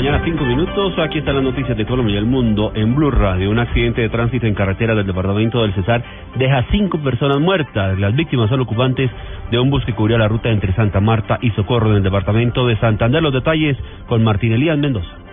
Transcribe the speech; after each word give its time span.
9 0.00 0.06
de 0.06 0.12
la 0.12 0.18
mañana, 0.18 0.24
5 0.24 0.44
minutos. 0.44 0.98
Aquí 0.98 1.18
están 1.18 1.34
las 1.34 1.44
noticias 1.44 1.76
de 1.76 1.84
Colombia 1.84 2.14
y 2.14 2.18
el 2.18 2.24
mundo 2.24 2.72
en 2.74 2.94
Blue 2.94 3.10
Radio. 3.10 3.50
Un 3.50 3.58
accidente 3.58 4.00
de 4.00 4.08
tránsito 4.08 4.46
en 4.46 4.54
carretera 4.54 4.94
del 4.94 5.06
departamento 5.06 5.60
del 5.60 5.74
Cesar 5.74 6.02
deja 6.36 6.64
cinco 6.70 6.98
personas 6.98 7.38
muertas. 7.38 7.98
Las 7.98 8.14
víctimas 8.14 8.48
son 8.48 8.60
ocupantes 8.60 9.10
de 9.50 9.58
un 9.58 9.68
bus 9.68 9.84
que 9.84 9.94
cubría 9.94 10.16
la 10.16 10.28
ruta 10.28 10.48
entre 10.48 10.72
Santa 10.74 11.00
Marta 11.00 11.38
y 11.42 11.50
Socorro 11.50 11.90
en 11.90 11.96
el 11.96 12.02
departamento 12.02 12.66
de 12.66 12.78
Santander. 12.78 13.22
Los 13.22 13.34
detalles 13.34 13.76
con 14.06 14.24
Martín 14.24 14.52
Elías 14.52 14.78
Mendoza. 14.78 15.29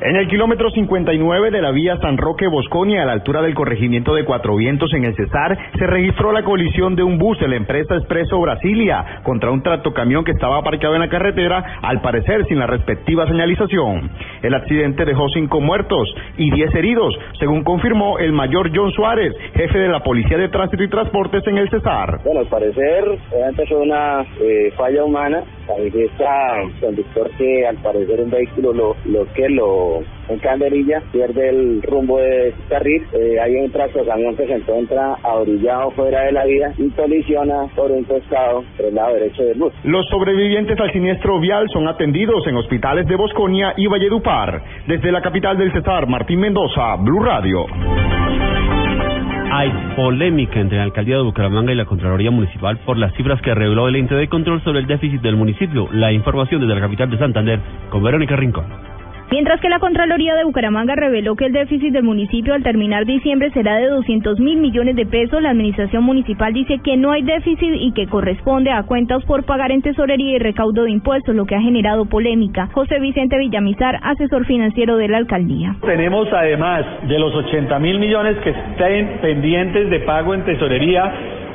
En 0.00 0.14
el 0.14 0.28
kilómetro 0.28 0.70
59 0.70 1.50
de 1.50 1.60
la 1.60 1.72
vía 1.72 1.96
San 1.96 2.18
Roque 2.18 2.46
Bosconia, 2.46 3.02
a 3.02 3.04
la 3.04 3.14
altura 3.14 3.42
del 3.42 3.56
corregimiento 3.56 4.14
de 4.14 4.24
Cuatro 4.24 4.54
Vientos 4.54 4.94
en 4.94 5.04
el 5.04 5.16
Cesar, 5.16 5.58
se 5.76 5.86
registró 5.88 6.30
la 6.30 6.44
colisión 6.44 6.94
de 6.94 7.02
un 7.02 7.18
bus 7.18 7.36
de 7.40 7.48
la 7.48 7.56
empresa 7.56 7.96
Expreso 7.96 8.40
Brasilia 8.40 9.22
contra 9.24 9.50
un 9.50 9.60
tractocamión 9.60 10.24
que 10.24 10.30
estaba 10.30 10.58
aparcado 10.58 10.94
en 10.94 11.00
la 11.00 11.08
carretera, 11.08 11.80
al 11.82 12.00
parecer 12.00 12.46
sin 12.46 12.60
la 12.60 12.68
respectiva 12.68 13.26
señalización. 13.26 14.08
El 14.40 14.54
accidente 14.54 15.04
dejó 15.04 15.28
cinco 15.30 15.60
muertos 15.60 16.08
y 16.36 16.48
diez 16.52 16.72
heridos, 16.76 17.12
según 17.40 17.64
confirmó 17.64 18.20
el 18.20 18.30
mayor 18.30 18.70
John 18.72 18.92
Suárez, 18.92 19.34
jefe 19.54 19.78
de 19.78 19.88
la 19.88 20.04
Policía 20.04 20.38
de 20.38 20.48
Tránsito 20.48 20.84
y 20.84 20.88
Transportes 20.88 21.44
en 21.48 21.58
el 21.58 21.68
Cesar. 21.70 22.20
Bueno, 22.22 22.38
al 22.38 22.46
parecer, 22.46 23.18
obviamente 23.32 23.66
fue 23.66 23.78
una 23.78 24.24
eh, 24.40 24.72
falla 24.76 25.02
humana. 25.02 25.42
Esta 25.76 26.62
conductor 26.80 27.30
que 27.36 27.66
al 27.66 27.76
parecer 27.76 28.20
un 28.20 28.30
vehículo 28.30 28.72
lo, 28.72 28.96
lo 29.04 29.26
que 29.32 29.48
lo 29.48 30.02
en 30.28 30.38
canderilla, 30.40 31.02
pierde 31.10 31.48
el 31.48 31.82
rumbo 31.82 32.18
de 32.18 32.52
carril, 32.68 33.02
eh, 33.14 33.40
hay 33.40 33.56
un 33.56 33.70
tractocamión 33.70 34.36
que 34.36 34.46
se 34.46 34.54
encuentra 34.54 35.16
ahorillado 35.22 35.90
fuera 35.92 36.22
de 36.22 36.32
la 36.32 36.44
vía 36.44 36.72
y 36.76 36.90
colisiona 36.90 37.66
por 37.74 37.90
un 37.90 38.04
costado 38.04 38.64
por 38.76 38.86
el 38.86 38.94
lado 38.94 39.14
derecho 39.14 39.42
del 39.42 39.58
bus. 39.58 39.72
Los 39.84 40.06
sobrevivientes 40.08 40.78
al 40.78 40.92
siniestro 40.92 41.40
vial 41.40 41.66
son 41.72 41.88
atendidos 41.88 42.46
en 42.46 42.56
hospitales 42.56 43.06
de 43.06 43.16
Bosconia 43.16 43.72
y 43.76 43.86
Valledupar. 43.86 44.62
Desde 44.86 45.10
la 45.10 45.22
capital 45.22 45.56
del 45.56 45.72
Cesar, 45.72 46.06
Martín 46.06 46.40
Mendoza, 46.40 46.96
Blue 46.96 47.20
Radio. 47.20 47.66
Hay 49.58 49.72
polémica 49.96 50.60
entre 50.60 50.78
la 50.78 50.84
alcaldía 50.84 51.16
de 51.16 51.22
Bucaramanga 51.22 51.72
y 51.72 51.74
la 51.74 51.84
Contraloría 51.84 52.30
Municipal 52.30 52.78
por 52.86 52.96
las 52.96 53.12
cifras 53.14 53.42
que 53.42 53.52
reveló 53.52 53.88
el 53.88 53.96
ente 53.96 54.14
de 54.14 54.28
control 54.28 54.62
sobre 54.62 54.78
el 54.78 54.86
déficit 54.86 55.20
del 55.20 55.34
municipio. 55.34 55.88
La 55.90 56.12
información 56.12 56.60
desde 56.60 56.76
la 56.76 56.80
capital 56.80 57.10
de 57.10 57.18
Santander 57.18 57.58
con 57.90 58.00
Verónica 58.04 58.36
Rincón. 58.36 58.66
Mientras 59.30 59.60
que 59.60 59.68
la 59.68 59.78
Contraloría 59.78 60.34
de 60.34 60.44
Bucaramanga 60.44 60.94
reveló 60.94 61.36
que 61.36 61.44
el 61.44 61.52
déficit 61.52 61.92
del 61.92 62.02
municipio 62.02 62.54
al 62.54 62.62
terminar 62.62 63.04
diciembre 63.04 63.50
será 63.50 63.76
de 63.76 63.88
200 63.88 64.40
mil 64.40 64.58
millones 64.58 64.96
de 64.96 65.04
pesos, 65.04 65.42
la 65.42 65.50
administración 65.50 66.02
municipal 66.02 66.54
dice 66.54 66.78
que 66.82 66.96
no 66.96 67.10
hay 67.10 67.22
déficit 67.22 67.74
y 67.74 67.92
que 67.92 68.06
corresponde 68.06 68.70
a 68.70 68.84
cuentas 68.84 69.22
por 69.26 69.44
pagar 69.44 69.70
en 69.70 69.82
tesorería 69.82 70.36
y 70.36 70.38
recaudo 70.38 70.84
de 70.84 70.92
impuestos, 70.92 71.34
lo 71.34 71.44
que 71.44 71.56
ha 71.56 71.60
generado 71.60 72.06
polémica. 72.06 72.70
José 72.72 73.00
Vicente 73.00 73.36
Villamizar, 73.36 74.00
asesor 74.02 74.46
financiero 74.46 74.96
de 74.96 75.08
la 75.08 75.18
alcaldía. 75.18 75.76
Tenemos 75.82 76.26
además 76.32 76.86
de 77.06 77.18
los 77.18 77.34
80 77.34 77.78
mil 77.80 77.98
millones 77.98 78.38
que 78.38 78.50
estén 78.50 79.18
pendientes 79.20 79.90
de 79.90 80.00
pago 80.00 80.32
en 80.32 80.44
tesorería, 80.46 81.12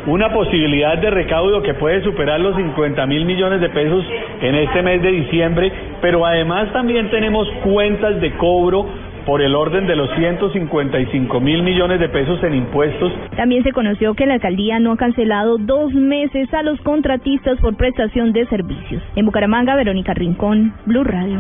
una 0.08 0.34
posibilidad 0.34 0.97
de 0.97 1.09
recaudo 1.09 1.62
que 1.62 1.74
puede 1.74 2.03
superar 2.03 2.40
los 2.40 2.56
50 2.56 3.06
mil 3.08 3.25
millones 3.25 3.62
de 3.62 3.69
pesos 3.69 4.06
en 4.41 4.56
este 4.56 4.81
mes 4.81 5.02
de 5.02 5.12
diciembre, 5.12 5.72
pero 6.02 6.25
además 6.25 6.72
también 6.74 7.09
tenemos 7.09 7.47
cuentas 7.64 8.19
de 8.19 8.31
cobro 8.34 8.86
por 9.25 9.41
el 9.41 9.56
orden 9.56 9.88
de 9.88 9.96
los 9.96 10.09
155 10.16 11.40
mil 11.40 11.64
millones 11.64 12.00
de 12.00 12.09
pesos 12.09 12.44
en 12.44 12.56
impuestos. 12.56 13.12
También 13.38 13.64
se 13.64 13.72
conoció 13.72 14.14
que 14.16 14.25
la 14.25 14.34
alcaldía 14.36 14.80
no 14.80 14.91
ha 14.91 14.97
cancelado 14.97 15.58
dos 15.58 15.94
meses 15.94 16.53
a 16.53 16.64
los 16.64 16.80
contratistas 16.81 17.58
por 17.59 17.75
prestación 17.75 18.34
de 18.34 18.46
servicios. 18.47 19.02
En 19.16 19.25
Bucaramanga, 19.25 19.75
Verónica 19.75 20.14
Rincón, 20.14 20.74
Blue 20.85 21.03
Radio. 21.03 21.40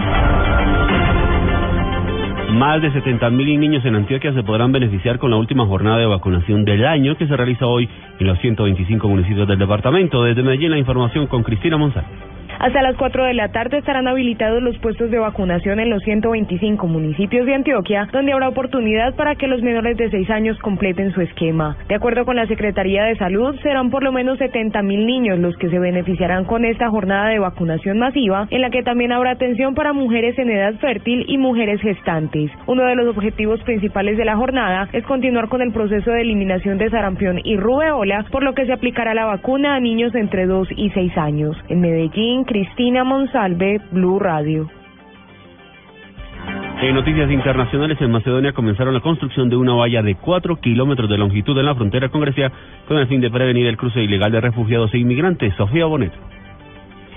Más 2.53 2.83
de 2.83 2.91
70.000 2.91 3.57
niños 3.57 3.83
en 3.83 3.95
Antioquia 3.95 4.31
se 4.31 4.43
podrán 4.43 4.71
beneficiar 4.71 5.17
con 5.17 5.31
la 5.31 5.37
última 5.37 5.65
jornada 5.65 5.97
de 5.97 6.05
vacunación 6.05 6.63
del 6.65 6.85
año 6.85 7.17
que 7.17 7.25
se 7.25 7.35
realiza 7.35 7.65
hoy 7.65 7.89
en 8.19 8.27
los 8.27 8.37
125 8.41 9.07
municipios 9.07 9.47
del 9.47 9.57
departamento. 9.57 10.23
Desde 10.23 10.43
Medellín 10.43 10.69
la 10.69 10.77
información 10.77 11.25
con 11.25 11.41
Cristina 11.41 11.77
Monzal. 11.77 12.05
Hasta 12.63 12.81
las 12.81 12.95
4 12.95 13.25
de 13.25 13.33
la 13.33 13.49
tarde 13.49 13.79
estarán 13.79 14.07
habilitados 14.07 14.63
los 14.63 14.77
puestos 14.77 15.11
de 15.11 15.19
vacunación 15.19 15.81
en 15.81 15.89
los 15.89 16.01
125 16.03 16.87
municipios 16.87 17.45
de 17.45 17.55
Antioquia, 17.55 18.07
donde 18.13 18.31
habrá 18.31 18.47
oportunidad 18.47 19.15
para 19.15 19.35
que 19.35 19.49
los 19.49 19.61
menores 19.61 19.97
de 19.97 20.09
6 20.09 20.29
años 20.29 20.57
completen 20.59 21.11
su 21.11 21.19
esquema. 21.19 21.75
De 21.89 21.95
acuerdo 21.95 22.23
con 22.23 22.37
la 22.37 22.47
Secretaría 22.47 23.03
de 23.03 23.17
Salud, 23.17 23.53
serán 23.63 23.89
por 23.89 24.01
lo 24.01 24.13
menos 24.13 24.37
70 24.37 24.81
mil 24.81 25.05
niños 25.05 25.39
los 25.39 25.57
que 25.57 25.69
se 25.69 25.77
beneficiarán 25.77 26.45
con 26.45 26.63
esta 26.63 26.89
jornada 26.89 27.27
de 27.27 27.39
vacunación 27.39 27.99
masiva, 27.99 28.47
en 28.49 28.61
la 28.61 28.69
que 28.69 28.81
también 28.81 29.11
habrá 29.11 29.31
atención 29.31 29.75
para 29.75 29.91
mujeres 29.91 30.39
en 30.39 30.49
edad 30.49 30.75
fértil 30.75 31.25
y 31.27 31.37
mujeres 31.37 31.81
gestantes. 31.81 32.49
Uno 32.65 32.85
de 32.85 32.95
los 32.95 33.13
objetivos 33.13 33.61
principales 33.63 34.15
de 34.15 34.23
la 34.23 34.37
jornada 34.37 34.87
es 34.93 35.03
continuar 35.03 35.49
con 35.49 35.61
el 35.61 35.73
proceso 35.73 36.11
de 36.11 36.21
eliminación 36.21 36.77
de 36.77 36.89
sarampión 36.89 37.41
y 37.43 37.57
rubeola, 37.57 38.25
por 38.31 38.41
lo 38.41 38.53
que 38.53 38.65
se 38.65 38.71
aplicará 38.71 39.13
la 39.13 39.25
vacuna 39.25 39.75
a 39.75 39.81
niños 39.81 40.15
entre 40.15 40.45
2 40.45 40.69
y 40.77 40.91
6 40.91 41.17
años. 41.17 41.57
En 41.67 41.81
Medellín, 41.81 42.45
Cristina 42.53 43.03
Monsalve, 43.03 43.81
Blue 43.89 44.19
Radio. 44.19 44.69
En 46.83 46.93
noticias 46.93 47.31
internacionales, 47.31 47.99
en 47.99 48.11
Macedonia 48.11 48.53
comenzaron 48.53 48.93
la 48.93 48.99
construcción 48.99 49.49
de 49.49 49.55
una 49.55 49.73
valla 49.73 50.03
de 50.03 50.13
4 50.13 50.57
kilómetros 50.57 51.09
de 51.09 51.17
longitud 51.17 51.57
en 51.57 51.65
la 51.65 51.73
frontera 51.73 52.09
con 52.09 52.21
Grecia 52.21 52.51
con 52.87 52.97
el 52.97 53.07
fin 53.07 53.21
de 53.21 53.31
prevenir 53.31 53.65
el 53.65 53.75
cruce 53.75 54.03
ilegal 54.03 54.31
de 54.31 54.39
refugiados 54.39 54.93
e 54.93 54.99
inmigrantes. 54.99 55.55
Sofía 55.55 55.87
Bonet. 55.87 56.13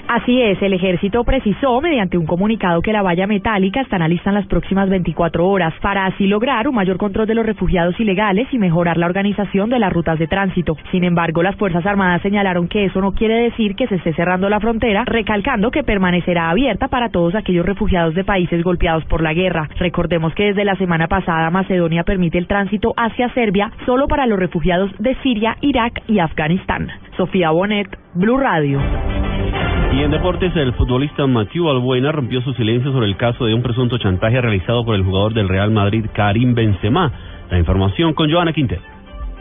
Así 0.09 0.41
es, 0.41 0.63
el 0.63 0.73
ejército 0.73 1.25
precisó 1.25 1.81
mediante 1.81 2.17
un 2.17 2.27
comunicado 2.27 2.81
que 2.81 2.93
la 2.93 3.03
valla 3.03 3.27
metálica 3.27 3.81
estará 3.81 4.07
lista 4.07 4.31
en 4.31 4.37
las 4.37 4.47
próximas 4.47 4.89
24 4.89 5.45
horas 5.45 5.75
para 5.83 6.07
así 6.07 6.29
lograr 6.29 6.69
un 6.69 6.77
mayor 6.77 6.97
control 6.97 7.27
de 7.27 7.35
los 7.35 7.45
refugiados 7.45 7.99
ilegales 7.99 8.47
y 8.53 8.59
mejorar 8.59 8.99
la 8.99 9.07
organización 9.07 9.69
de 9.69 9.81
las 9.81 9.93
rutas 9.93 10.17
de 10.21 10.29
tránsito. 10.29 10.77
Sin 10.93 11.03
embargo, 11.03 11.43
las 11.43 11.57
Fuerzas 11.57 11.85
Armadas 11.85 12.23
señalaron 12.23 12.69
que 12.69 12.85
eso 12.85 13.01
no 13.01 13.13
quiere 13.13 13.35
decir 13.35 13.75
que 13.75 13.89
se 13.89 13.97
esté 13.97 14.15
cerrando 14.15 14.49
la 14.49 14.61
frontera, 14.61 15.05
recalcando 15.05 15.73
que 15.73 15.83
permanecerá 15.83 16.51
abierta 16.51 16.87
para 16.87 17.09
todos 17.09 17.35
aquellos 17.35 17.67
refugiados 17.67 18.15
de 18.15 18.23
países 18.23 18.63
golpeados 18.63 19.05
por 19.07 19.23
la 19.23 19.35
guerra. 19.35 19.69
Recordemos 19.77 20.33
que 20.35 20.45
desde 20.45 20.65
la 20.65 20.77
semana 20.77 21.09
pasada 21.09 21.51
Macedonia 21.51 22.05
permite 22.05 22.39
el 22.39 22.47
tránsito 22.47 22.95
hacia 22.97 23.35
Serbia 23.35 23.73
solo 23.85 24.07
para 24.07 24.27
los 24.27 24.39
refugiados 24.39 24.93
de 25.01 25.17
Siria, 25.25 25.57
Irak 25.63 26.03
y 26.07 26.21
Afganistán. 26.21 26.93
Sofía 27.17 27.51
Bonet, 27.51 27.89
Blue 28.15 28.37
Radio. 28.39 28.81
Y 29.97 30.03
en 30.03 30.11
deportes, 30.11 30.55
el 30.57 30.75
futbolista 30.75 31.27
Mathieu 31.27 31.71
Albuena 31.71 32.13
rompió 32.13 32.43
su 32.43 32.53
silencio 32.53 32.93
sobre 32.93 33.07
el 33.07 33.17
caso 33.17 33.47
de 33.47 33.55
un 33.55 33.63
presunto 33.63 33.97
chantaje 33.97 34.39
realizado 34.43 34.85
por 34.85 34.95
el 34.95 35.03
jugador 35.03 35.33
del 35.33 35.49
Real 35.49 35.71
Madrid, 35.71 36.05
Karim 36.13 36.55
Benzema. 36.55 37.11
La 37.51 37.59
información 37.59 38.13
con 38.13 38.31
Joana 38.31 38.53
Quintero. 38.53 38.96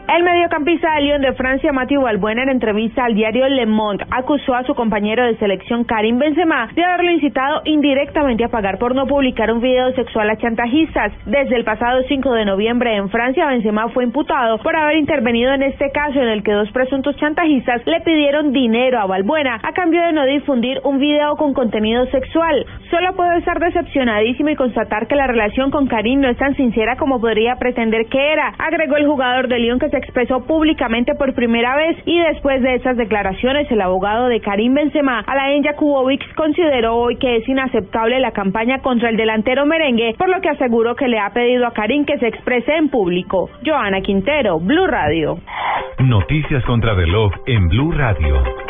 El 0.07 0.21
mediocampista 0.21 0.93
de 0.93 1.01
Lyon 1.01 1.21
de 1.23 1.33
Francia, 1.33 1.73
Mathieu 1.73 2.03
Balbuena, 2.03 2.43
en 2.43 2.49
entrevista 2.49 3.05
al 3.05 3.15
diario 3.15 3.49
Le 3.49 3.65
Monde, 3.65 4.05
acusó 4.11 4.53
a 4.53 4.63
su 4.63 4.75
compañero 4.75 5.25
de 5.25 5.35
selección 5.37 5.83
Karim 5.83 6.19
Benzema 6.19 6.69
de 6.75 6.83
haberlo 6.83 7.11
incitado 7.11 7.61
indirectamente 7.65 8.43
a 8.43 8.49
pagar 8.49 8.77
por 8.77 8.93
no 8.93 9.07
publicar 9.07 9.51
un 9.51 9.61
video 9.61 9.91
sexual 9.93 10.29
a 10.29 10.37
chantajistas. 10.37 11.11
Desde 11.25 11.55
el 11.55 11.63
pasado 11.63 12.03
5 12.07 12.33
de 12.33 12.45
noviembre 12.45 12.95
en 12.95 13.09
Francia, 13.09 13.47
Benzema 13.47 13.89
fue 13.89 14.03
imputado 14.03 14.59
por 14.59 14.75
haber 14.75 14.97
intervenido 14.97 15.51
en 15.53 15.63
este 15.63 15.89
caso 15.89 16.21
en 16.21 16.29
el 16.29 16.43
que 16.43 16.53
dos 16.53 16.71
presuntos 16.71 17.15
chantajistas 17.17 17.81
le 17.87 17.99
pidieron 18.01 18.53
dinero 18.53 18.99
a 18.99 19.07
Balbuena 19.07 19.59
a 19.63 19.73
cambio 19.73 20.03
de 20.03 20.13
no 20.13 20.25
difundir 20.25 20.81
un 20.83 20.99
video 20.99 21.35
con 21.35 21.55
contenido 21.55 22.05
sexual. 22.11 22.63
Solo 22.91 23.15
puedo 23.15 23.31
estar 23.37 23.59
decepcionadísimo 23.59 24.49
y 24.49 24.55
constatar 24.55 25.07
que 25.07 25.15
la 25.15 25.25
relación 25.25 25.71
con 25.71 25.87
Karim 25.87 26.21
no 26.21 26.29
es 26.29 26.37
tan 26.37 26.55
sincera 26.55 26.95
como 26.95 27.19
podría 27.19 27.55
pretender 27.55 28.05
que 28.05 28.33
era, 28.33 28.53
agregó 28.59 28.97
el 28.97 29.07
jugador 29.07 29.47
de 29.47 29.57
Lyon 29.57 29.79
que 29.79 29.94
se 29.95 29.99
expresó 29.99 30.45
públicamente 30.45 31.15
por 31.15 31.33
primera 31.33 31.73
vez 31.77 31.95
y 32.05 32.19
después 32.19 32.61
de 32.61 32.75
estas 32.75 32.97
declaraciones 32.97 33.71
el 33.71 33.79
abogado 33.79 34.27
de 34.27 34.41
Karim 34.41 34.73
Benzema, 34.73 35.23
Alain 35.25 35.63
Jakubovic, 35.63 36.35
consideró 36.35 36.97
hoy 36.97 37.15
que 37.15 37.37
es 37.37 37.47
inaceptable 37.47 38.19
la 38.19 38.31
campaña 38.31 38.79
contra 38.79 39.09
el 39.09 39.15
delantero 39.15 39.65
merengue, 39.65 40.13
por 40.17 40.27
lo 40.27 40.41
que 40.41 40.49
aseguró 40.49 40.97
que 40.97 41.07
le 41.07 41.17
ha 41.17 41.29
pedido 41.29 41.65
a 41.65 41.71
Karim 41.71 42.03
que 42.03 42.17
se 42.17 42.27
exprese 42.27 42.75
en 42.75 42.89
público. 42.89 43.49
Joana 43.65 44.01
Quintero, 44.01 44.59
Blue 44.59 44.85
Radio. 44.85 45.37
Noticias 45.99 46.65
contra 46.65 46.93
reloj 46.93 47.31
en 47.45 47.69
Blue 47.69 47.93
Radio. 47.93 48.64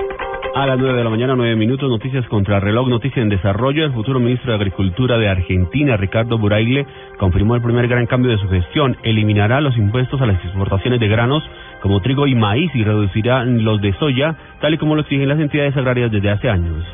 A 0.56 0.66
las 0.66 0.80
9 0.80 0.98
de 0.98 1.04
la 1.04 1.10
mañana, 1.10 1.36
9 1.36 1.58
minutos, 1.58 1.90
noticias 1.90 2.26
contra 2.30 2.62
reloj, 2.62 2.88
noticia 2.88 3.22
en 3.22 3.28
desarrollo. 3.28 3.84
El 3.84 3.92
futuro 3.92 4.22
ministro 4.22 4.52
de 4.52 4.56
Agricultura 4.56 5.18
de 5.18 5.28
Argentina, 5.28 5.98
Ricardo 5.98 6.38
Buraile, 6.38 6.88
confirmó 7.18 7.56
el 7.56 7.62
primer 7.62 7.90
gran 7.90 8.06
cambio 8.06 8.32
de 8.32 8.38
su 8.38 8.48
gestión. 8.48 8.96
Eliminará 9.04 9.60
los 9.60 9.76
impuestos 9.76 10.22
a 10.22 10.26
las 10.26 10.42
exportaciones 10.46 11.02
de 11.02 11.10
granos 11.10 11.44
como 11.82 12.00
trigo 12.00 12.26
y 12.26 12.36
maíz 12.36 12.74
y 12.74 12.86
reducirá 12.86 13.44
los 13.44 13.82
de 13.82 13.92
soya, 13.96 14.38
tal 14.62 14.74
y 14.74 14.78
como 14.78 14.96
lo 14.96 15.02
exigen 15.02 15.28
las 15.28 15.42
entidades 15.42 15.76
agrarias 15.76 16.10
desde 16.10 16.30
hace 16.30 16.50
años. 16.50 16.86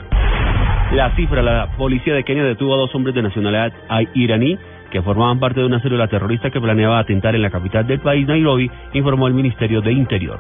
La 0.96 1.16
cifra, 1.16 1.44
la 1.44 1.68
policía 1.78 2.16
de 2.16 2.24
Kenia 2.24 2.44
detuvo 2.44 2.74
a 2.74 2.78
dos 2.78 2.96
hombres 2.96 3.13
de 3.13 3.22
nacionalidad 3.22 3.74
iraní 4.16 4.58
que 4.90 5.04
formaban 5.04 5.40
parte 5.40 5.60
de 5.60 5.68
una 5.68 5.80
célula 5.81 6.08
terrorista 6.08 6.50
que 6.50 6.60
planeaba 6.60 6.98
atentar 6.98 7.36
en 7.36 7.44
la 7.44 7.52
capital 7.52 7.86
del 7.86 8.00
país, 8.00 8.28
Nairobi, 8.28 8.72
informó 8.94 9.28
el 9.28 9.36
Ministerio 9.36 9.81
de 9.81 9.92
Interior. 9.92 10.40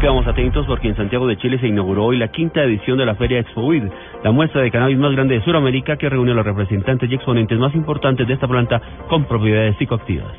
Quedamos 0.00 0.28
atentos 0.28 0.64
porque 0.66 0.86
en 0.86 0.96
Santiago 0.96 1.26
de 1.26 1.36
Chile 1.38 1.58
se 1.58 1.66
inauguró 1.66 2.04
hoy 2.04 2.18
la 2.18 2.28
quinta 2.28 2.62
edición 2.62 2.98
de 2.98 3.04
la 3.04 3.16
Feria 3.16 3.40
ExpoWid, 3.40 3.82
la 4.22 4.30
muestra 4.30 4.60
de 4.60 4.70
cannabis 4.70 4.96
más 4.96 5.10
grande 5.10 5.34
de 5.34 5.44
Sudamérica 5.44 5.96
que 5.96 6.08
reúne 6.08 6.30
a 6.30 6.34
los 6.34 6.46
representantes 6.46 7.10
y 7.10 7.16
exponentes 7.16 7.58
más 7.58 7.74
importantes 7.74 8.28
de 8.28 8.34
esta 8.34 8.46
planta 8.46 8.80
con 9.08 9.24
propiedades 9.24 9.76
psicoactivas. 9.76 10.32